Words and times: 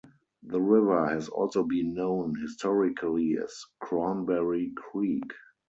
The 0.41 0.59
river 0.59 1.05
has 1.09 1.29
also 1.29 1.61
been 1.61 1.93
known 1.93 2.33
historically 2.41 3.37
as 3.37 3.63
Cranberry 3.83 4.73
Creek. 4.75 5.31